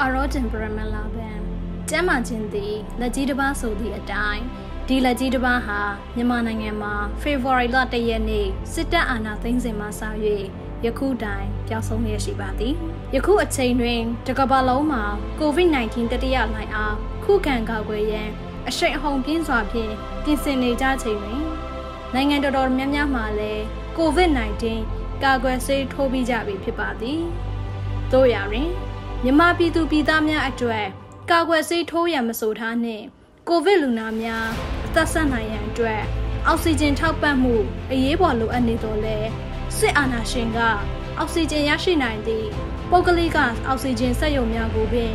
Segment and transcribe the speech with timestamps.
[0.00, 1.38] အရောဂျင်ပရမလာဘန်
[1.90, 4.42] ကျမ်းမာခြင်းသည်လက်ကြီးတစ်ပါးဆိုသည့်အတိုင်း
[4.88, 5.80] ဒီလက်ကြီးတစ်ပါးဟာ
[6.16, 10.02] မြန်မာနိုင်ငံမှာ February လ1ရက်နေ့စစ်တပ်အာဏာသိမ်းစဉ်မှစ၍
[10.84, 12.74] ယခုတိုင်ပျောက်ဆုံးရရှိပါသည်
[13.14, 15.04] ယခုအချိန်တွင်တကမ္ဘာလုံးမှာ
[15.40, 18.30] COVID-19 တတိယလှိုင်းအားခုခံကာကွယ်ရန်
[18.68, 19.92] အရှိန်အဟုန်ပြင်းစွာဖြင့်
[20.24, 21.49] ပြင်ဆင်နေကြချိန်တွင်
[22.14, 23.62] နိုင်ငံတော်တော်များများမှာလည်း
[23.98, 24.64] COVID-19
[25.24, 27.20] ကာကွယ်ဆေးထိုးပြီးကြပြီဖြစ်ပါသည်
[28.12, 28.70] တို့ရရင်
[29.24, 30.86] မြမပြည်သူပြည်သားများအတွက်
[31.30, 33.04] ကာကွယ်ဆေးထိုးရန်မဆိုထားနှင့်
[33.48, 34.46] ကိုဗစ်လူနာများ
[34.86, 36.02] အသက်ဆက်နိုင်ရန်အတွက်
[36.46, 37.54] အောက်ဆီဂျင်ထောက်ပံ့မှု
[37.90, 39.18] အရေးပေါ်လိုအပ်နေတော့လဲ
[39.78, 40.58] စစ်အာဏာရှင်က
[41.18, 42.48] အောက်ဆီဂျင်ရရှိနိုင်သည့်
[42.90, 45.12] ပုဂ္ဂလိကအောက်ဆီဂျင်စက်ရုံများကိုပင်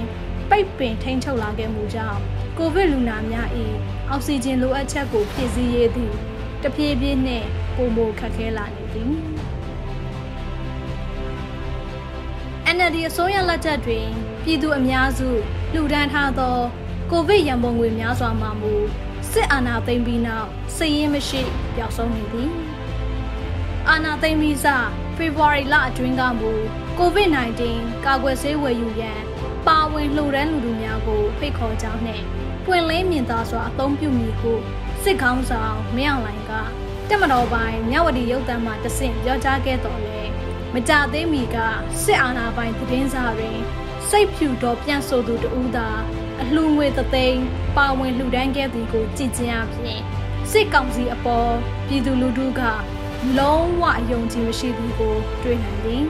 [0.50, 2.20] ပိတ်ပင်ထိန်းချုပ်လာခဲ့မှုကြောင့်
[2.58, 3.48] ကိုဗစ်လူနာများ၏
[4.10, 6.16] အောက်ဆီဂျင်လိုအပ်ချက်ကိုဖြည့်ဆည်းရေးသည့်
[6.66, 9.14] တဖြည်းဖြည်းနှင့်ပုံမခက်ခဲလာနေသည်
[12.76, 14.08] NLD အစိုးရလက်ထက်တွင်
[14.44, 15.30] ပြည်သူအများစု
[15.74, 16.58] လှူဒန်းထားသော
[17.12, 18.74] ကိုဗစ်ရန်ပုံငွေများစွာမှမူ
[19.32, 21.42] စစ်အာဏာသိမ်းပြီးနောက်စည်ရင်းမရှိ
[21.76, 22.52] ပျောက်ဆုံးနေသည်
[23.90, 24.68] အာဏာသိမ်းပြီးစ
[25.18, 26.52] ဖေဖော်ဝါရီလအတွင်းကမူ
[26.98, 27.30] ကိုဗစ်
[27.68, 29.22] -19 ကာကွယ်ဆေးဝယ်ယူရန်
[29.68, 32.24] ပါဝင်လှူဒန်းလူလူများကိုဖိတ်ခေါ်ကြောင်းနှင့်
[32.66, 34.54] ပွင့်လင်းမြင်သာစွာအသုံးပြုမည်ဟု
[35.06, 36.52] စစ်ကောင်းဆောင်မင်းအောင်လှိုင်က
[37.10, 40.22] တက်မတော်ပိုင်းမြဝတီရုပ်သံမှတဆင့်ပြောကြားခဲ့တော်လဲ
[40.74, 41.58] မကြသေးမီက
[42.04, 43.60] စစ်အာဏာပိုင်သတင်းစာတွင်
[44.10, 45.90] စိတ်ဖြူတော်ပြန်ဆိုသူတဦးသာ
[46.42, 47.42] အလှငွေသသိန်း
[47.78, 50.02] ပါဝင်လှူဒန်းခဲ့သည်ကိုကြည်ကျင်အပြင်
[50.52, 51.52] စစ်ကောင်စီအပေါ်
[51.88, 52.62] ပြည်သူလူထုက
[53.38, 56.04] လုံးဝအယုံကြည်မရှိသည်ကိုတွေ့နိုင်သည်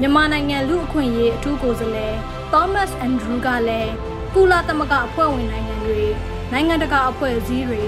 [0.00, 2.14] မြန်မာနိုင်ငံလူအခွင့်အရေးအထူးကိုယ်စားလှယ်
[2.52, 3.92] Thomas Andrew ကလည်း
[4.34, 6.02] ကုလသမဂ္ဂအဖွဲ့ဝင်နိုင်ငံတွေ
[6.52, 7.82] နိုင်ငံတကာအဖွဲ့အစည်းတွေ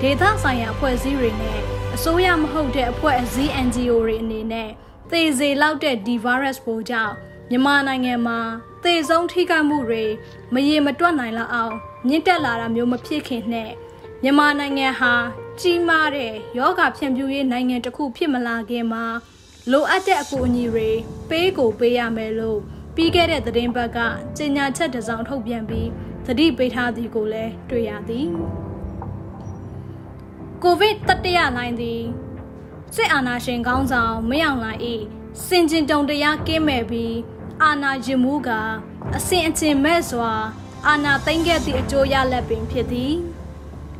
[0.00, 1.60] ဒေသဆိုင်ရာအဖွဲ့အစည်းတွေနဲ့
[1.94, 4.70] အစိုးရမဟုတ်တဲ့အဖွဲ့အစည်း NGO တွေအနေနဲ့
[5.10, 7.14] သေစေလောက်တဲ့ဒီ virus ပိုးကြောင့်
[7.50, 8.40] မြန်မာနိုင်ငံမှာ
[8.82, 10.04] သေဆုံးထိခိုက်မှုတွေ
[10.54, 11.74] မရေမတွက်နိုင်လောက်အောင်
[12.06, 13.70] မြင့်တက်လာတာမျိုးမဖြစ်ခင်နဲ့
[14.22, 15.14] မြန်မာနိုင်ငံဟာ
[15.60, 19.04] ကြီးမားတဲ့ယောဂဖြန့်ဖြူးရေးနိုင်ငံတစ်ခုဖြစ်မလာခင်မှာ
[19.70, 20.88] လိုအပ်တဲ့အကူအညီတွေ
[21.30, 22.60] ပေးကိုပေးရမယ်လို့
[22.94, 23.98] ပြီးခဲ့တဲ့သတင်းပတ်က
[24.36, 28.28] ကြေညာချက်တစ်စောင်ထုတ်ပြန်ပြီးသ တိပေးထားသည်ကိုလည်းတွေ့ရသည်
[30.62, 32.02] ကိုဗစ်တတိယလိုင်းသည်
[32.94, 34.80] စစ်အာဏာရှင်ကောင်းဆောင်မင်းအောင်လှိုင်၏
[35.46, 37.16] စင်ကျင်တုံတရားကင်းမဲ့ပြီး
[37.62, 38.50] အာဏာရင်မှုက
[39.16, 40.32] အစဉ်အကျင်မဲ့စွာ
[40.86, 43.14] အာဏာသိမ်းခဲ့သည့်အကျိုးရလဒ်ပင်ဖြစ်သည်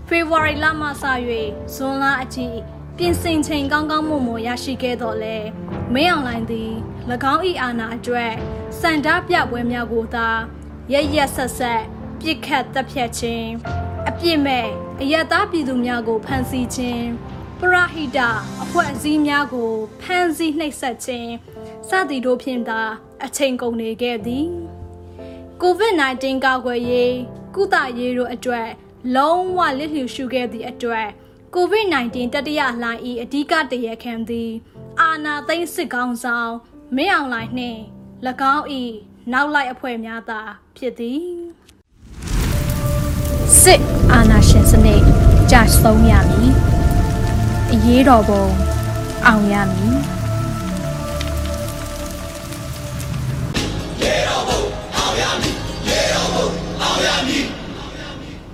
[0.08, 0.90] ဖေဖော်ဝါရီလမှစ၍
[1.74, 2.48] ဇွန်လအထိ
[2.96, 5.36] ပြင်ဆင်ချိန်ကောင်းကောင်းမွန်မွန်ရရှိခဲ့တော်လဲ
[5.94, 6.72] မင်းအောင်လှိုင်သည်၎
[7.32, 8.32] င်း၏အာဏာအတွက်
[8.80, 10.28] စန္ဒပြပွဲများကိုသာ
[10.92, 11.82] ရရက်ဆက်ဆက်
[12.20, 13.50] ပြစ်ခတ်တပ်ဖြတ်ခြင်း
[14.08, 14.68] အပြစ်မဲ့
[15.00, 17.06] အယက်သားပြည်သူများကိုဖမ်းဆီးခြင်း
[17.60, 18.18] ပရဟိတ
[18.62, 19.70] အဖွဲ့အစည်းများကို
[20.02, 21.30] ဖမ်းဆီးနှိပ်စက်ခြင်း
[21.88, 22.80] စသည်တို့ဖြင့်သာ
[23.24, 24.46] အချိန်ကုန်နေခဲ့သည်
[25.62, 27.16] COVID-19 ကာကွယ်ရေး
[27.54, 28.68] ကုသရေးတို့အတွက်
[29.16, 31.08] လုံးဝလစ်လျူရှုခဲ့သည့်အတွက်
[31.54, 34.50] COVID-19 တတိယလှိုင်း၏အဓိကတရခံသည်
[35.00, 36.52] အာနာသိန်းစစ်ကောင်းဆောင်
[36.96, 37.80] မင်းအောင်လှိုင်နှင့်၎
[38.54, 38.64] င်း၏
[39.32, 40.40] နောက်လိုက်အဖွဲ့များသာ
[40.76, 41.49] ဖြစ်သည်
[43.64, 43.80] စစ်
[44.12, 45.02] အာဏာရှင်စနစ်
[45.50, 46.52] ကြာဆုံးရမည်
[47.72, 48.44] အရေးတော်ပုံ
[49.26, 49.96] အောင်ရမည်
[54.02, 54.62] ရေတော်ဘုံ
[54.96, 55.56] အောင်ရမည်
[55.88, 56.48] ရေတော်ဘုံ
[56.82, 57.44] အောင်ရမည်